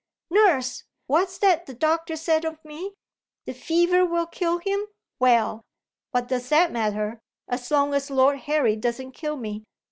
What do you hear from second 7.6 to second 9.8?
long as Lord Harry doesn't kill me?